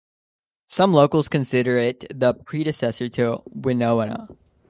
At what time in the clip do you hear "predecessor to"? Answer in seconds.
2.33-3.43